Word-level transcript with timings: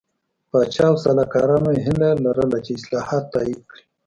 پاچا 0.49 0.85
او 0.91 0.95
سلاکارانو 1.03 1.69
یې 1.75 1.81
هیله 1.85 2.09
لرله 2.25 2.57
چې 2.65 2.71
اصلاحات 2.79 3.23
تایید 3.33 3.61
کړي. 3.69 3.83